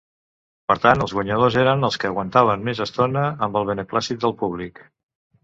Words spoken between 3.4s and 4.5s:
amb el beneplàcit del